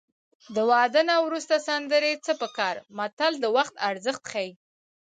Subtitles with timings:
[0.55, 4.51] له واده نه وروسته سندرې څه په کار متل د وخت ارزښت ښيي